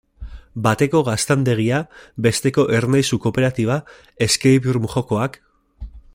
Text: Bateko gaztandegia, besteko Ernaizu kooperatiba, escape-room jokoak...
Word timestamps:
Bateko 0.67 1.01
gaztandegia, 1.09 1.81
besteko 2.29 2.65
Ernaizu 2.79 3.21
kooperatiba, 3.27 3.77
escape-room 4.29 4.91
jokoak... 4.97 5.39